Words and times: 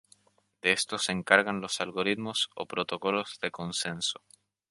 De 0.63 0.71
esto 0.71 0.97
se 0.97 1.11
encargan 1.11 1.61
los 1.61 1.79
algoritmos 1.79 2.49
o 2.55 2.65
protocolos 2.65 3.37
de 3.39 3.51
consenso. 3.51 4.23